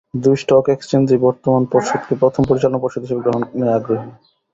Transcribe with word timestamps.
দুই 0.21 0.35
স্টক 0.41 0.65
এক্সচেঞ্জই 0.69 1.19
বর্তমান 1.25 1.63
পর্ষদকে 1.71 2.13
প্রথম 2.21 2.41
পরিচালনা 2.49 2.81
পর্ষদ 2.83 3.01
হিসেবে 3.03 3.23
গ্রহণে 3.23 3.45
আগ্রহী। 3.77 4.09